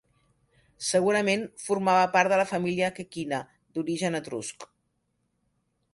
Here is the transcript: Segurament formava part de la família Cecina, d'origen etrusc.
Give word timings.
Segurament 0.85 1.43
formava 1.65 2.07
part 2.17 2.33
de 2.35 2.41
la 2.41 2.47
família 2.53 2.91
Cecina, 3.01 3.43
d'origen 3.77 4.21
etrusc. 4.23 4.69